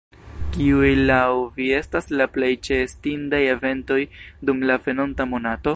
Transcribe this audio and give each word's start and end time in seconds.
Kiuj 0.53 0.87
laŭ 1.11 1.19
vi 1.57 1.67
estas 1.81 2.09
la 2.21 2.27
plej 2.37 2.51
ĉeestindaj 2.69 3.43
eventoj 3.53 4.01
dum 4.51 4.65
la 4.71 4.83
venonta 4.89 5.33
monato? 5.35 5.69